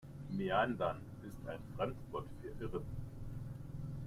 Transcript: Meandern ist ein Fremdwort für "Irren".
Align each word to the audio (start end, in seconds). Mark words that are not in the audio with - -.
Meandern 0.31 0.97
ist 1.23 1.47
ein 1.47 1.59
Fremdwort 1.77 2.25
für 2.41 2.63
"Irren". 2.63 2.81